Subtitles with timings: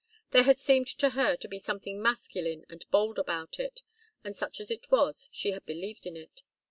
[0.31, 3.83] There had seemed to her to be something masculine and bold about it,
[4.23, 6.41] and such as it was, she had believed in it.